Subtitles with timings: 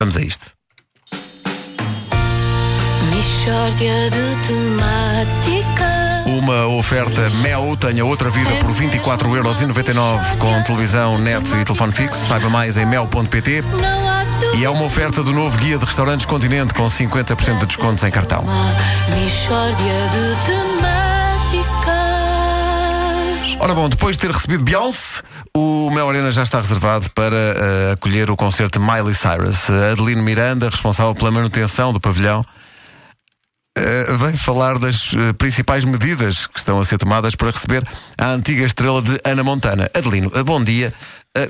[0.00, 0.50] Vamos a isto.
[5.44, 6.30] De.
[6.30, 12.18] Uma oferta Mel tenha outra vida por 24,99€ com televisão, net e telefone fixo.
[12.26, 13.64] Saiba mais em mel.pt.
[14.56, 18.10] E é uma oferta do novo guia de restaurantes Continente com 50% de descontos em
[18.10, 18.44] cartão.
[19.08, 19.74] Mishória
[20.10, 21.05] de temáticas.
[23.66, 25.20] Ora bom, depois de ter recebido Beyoncé,
[25.52, 29.68] o Mel Arena já está reservado para eh, acolher o concerto de Miley Cyrus.
[29.68, 32.46] Adelino Miranda, responsável pela manutenção do pavilhão,
[33.76, 37.82] eh, vem falar das eh, principais medidas que estão a ser tomadas para receber
[38.16, 39.90] a antiga estrela de Ana Montana.
[39.92, 40.94] Adelino, bom dia.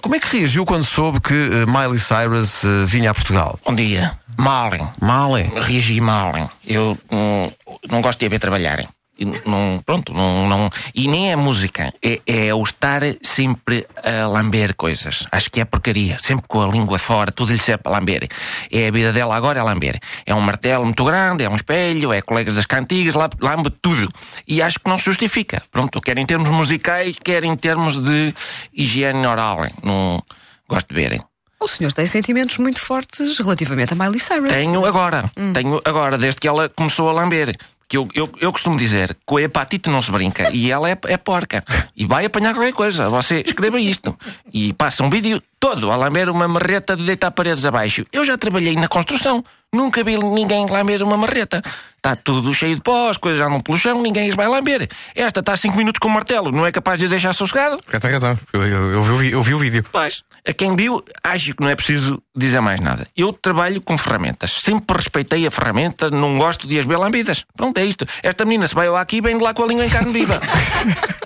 [0.00, 1.34] Como é que reagiu quando soube que
[1.66, 3.58] Miley Cyrus vinha a Portugal?
[3.66, 4.16] Bom dia.
[4.38, 4.70] Mal.
[5.02, 5.50] Miley.
[5.52, 6.48] Reagi mal.
[6.64, 7.50] Eu hum,
[7.90, 8.86] não gosto de a ver trabalhar.
[9.24, 10.70] E Não, pronto, não, não.
[10.94, 15.26] E nem é música, é, é o estar sempre a lamber coisas.
[15.32, 18.28] Acho que é porcaria, sempre com a língua fora, tudo lhe serve para lamber.
[18.70, 19.98] É a vida dela agora, é lamber.
[20.26, 24.08] É um martelo muito grande, é um espelho, é colegas das cantigas, lambe tudo.
[24.46, 25.62] E acho que não se justifica.
[25.70, 28.34] Pronto, quer em termos musicais, quer em termos de
[28.72, 29.66] higiene oral.
[29.82, 30.22] Não
[30.68, 31.20] gosto de verem.
[31.60, 34.50] O senhor tem sentimentos muito fortes relativamente a Miley Cyrus.
[34.50, 37.56] Tenho agora, tenho agora, desde que ela começou a lamber.
[37.94, 40.98] Que eu, eu, eu costumo dizer, com a hepatite não se brinca e ela é,
[41.06, 41.62] é porca
[41.96, 43.08] e vai apanhar qualquer coisa.
[43.08, 44.18] Você escreva isto
[44.52, 48.04] e passa um vídeo todo a lamber uma marreta de deitar paredes abaixo.
[48.12, 51.62] Eu já trabalhei na construção, nunca vi ninguém lamber uma marreta.
[51.96, 54.90] Está tudo cheio de pó, as coisas andam pelo chão, ninguém as vai lamber.
[55.14, 57.78] Esta está 5 minutos com o martelo, não é capaz de a deixar sossegado?
[57.98, 58.36] Tem razão.
[58.52, 59.84] Eu, eu, eu vi, o vi- eu vi o vídeo.
[59.90, 63.06] Pois, a quem viu, acho que não é preciso dizer mais nada.
[63.16, 64.50] Eu trabalho com ferramentas.
[64.52, 67.46] Sempre respeitei a ferramenta, não gosto de as ver lambidas.
[67.56, 68.06] Pronto, é isto.
[68.22, 70.40] Esta menina, se vai ao aqui, vem de lá com a língua em carne viva.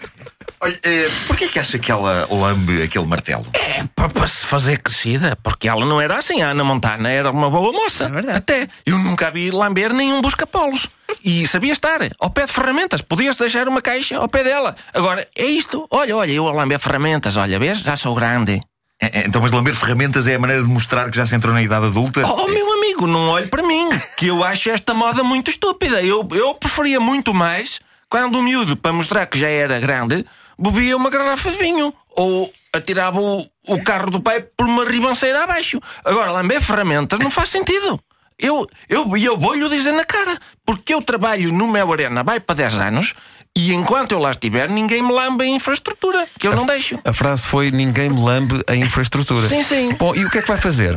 [0.61, 3.47] Olha, eh, porquê que acha que ela lambe aquele martelo?
[3.55, 6.43] É para, se fazer crescida, porque ela não era assim.
[6.43, 8.07] A Ana Montana era uma boa moça.
[8.07, 8.39] É verdade.
[8.39, 8.69] Até.
[8.85, 10.89] Eu nunca a vi lamber nenhum busca-polos.
[11.25, 13.01] E sabia estar ao pé de ferramentas.
[13.03, 14.75] Podia-se deixar uma caixa ao pé dela.
[14.93, 15.87] Agora, é isto.
[15.91, 17.37] Olha, olha, eu a lamber ferramentas.
[17.37, 17.79] Olha, vês?
[17.79, 18.61] Já sou grande.
[19.01, 21.55] Eh, eh, Então, mas lamber ferramentas é a maneira de mostrar que já se entrou
[21.55, 22.27] na idade adulta?
[22.27, 26.03] Oh, meu amigo, não olhe para mim, que eu acho esta moda muito estúpida.
[26.03, 30.25] Eu, eu preferia muito mais quando o miúdo, para mostrar que já era grande,
[30.59, 35.45] bebia uma garrafa de vinho ou atirava o, o carro do pai por uma ribanceira
[35.45, 35.81] abaixo.
[36.05, 38.01] Agora, lamber ferramentas não faz sentido.
[38.39, 42.55] Eu, eu, eu vou-lhe dizer na cara, porque eu trabalho no meu arena vai para
[42.55, 43.15] 10 anos
[43.59, 46.97] e enquanto eu lá estiver, ninguém me lambe a infraestrutura, que eu não deixo.
[47.05, 49.49] A frase foi: Ninguém me lambe a infraestrutura.
[49.49, 49.89] Sim, sim.
[49.99, 50.97] Bom, e o que é que vai fazer?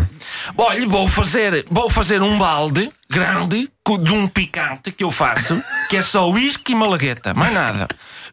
[0.56, 5.98] Olha, vou fazer, vou fazer um balde grande de um picante que eu faço, que
[5.98, 7.88] é só uísque e malagueta, mais nada.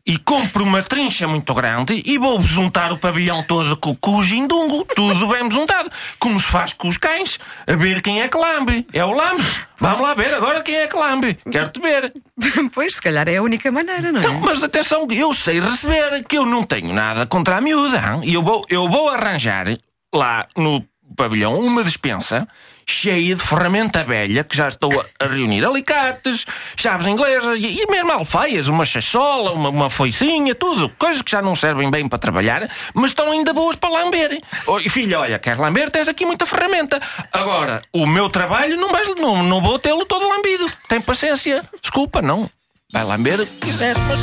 [0.07, 4.23] E compro uma trincha muito grande e vou juntar o pavilhão todo com, com o
[4.23, 8.39] gindungo, tudo bem juntado, como se faz com os cães, a ver quem é que
[8.39, 8.87] lambe.
[8.93, 9.61] É o lambes.
[9.81, 11.39] Vamos lá ver agora quem é que lambe.
[11.51, 12.13] Quero-te ver.
[12.73, 14.25] pois, se calhar é a única maneira, não é?
[14.25, 18.01] Então, mas atenção, eu sei receber, que eu não tenho nada contra a miúda.
[18.23, 19.67] E eu vou, eu vou arranjar
[20.15, 20.85] lá no
[21.19, 22.47] pavilhão uma despensa
[22.87, 24.91] cheia de ferramenta velha que já estou
[25.21, 30.89] a, reunir alicates, chaves inglesas e, mesmo alfaias, uma chachola, uma, uma foicinha, tudo.
[30.99, 34.41] Coisas que já não servem bem para trabalhar, mas estão ainda boas para lamber.
[34.67, 35.91] Oh, filho, olha, queres lamber?
[35.91, 36.99] Tens aqui muita ferramenta.
[37.31, 40.71] Agora, o meu trabalho não, vais, não, não vou tê-lo todo lambido.
[40.89, 41.63] Tem paciência.
[41.83, 42.49] Desculpa, não.
[42.91, 44.21] Vai lamber o que quiseres, mas.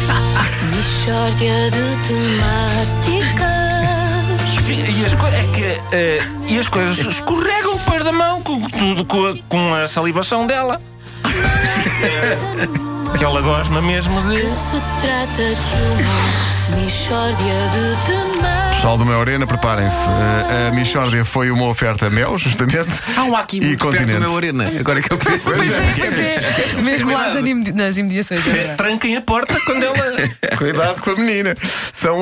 [4.68, 9.06] E as, co- é que, eh, e as coisas escorregam depois da mão com, tudo,
[9.06, 10.81] com, a, com a salivação dela.
[13.18, 14.42] Que ela gosta mesmo de.
[14.50, 18.76] Se trata de uma de temáticas.
[18.76, 19.96] Pessoal do meu Arena, preparem-se.
[19.96, 22.90] Eh, a Michórdia foi uma oferta Mel, justamente.
[23.16, 24.20] Há um aqui E muito perto continente.
[24.20, 24.72] do meu arena.
[24.80, 25.50] Agora que eu penso.
[25.50, 25.94] Pois é.
[25.96, 28.46] Pois é, mesmo lá nas imedi- nas imediações.
[28.53, 28.76] é.
[28.76, 29.96] Tranquem a porta quando ela.
[30.58, 31.56] Cuidado com a menina.
[31.94, 32.22] São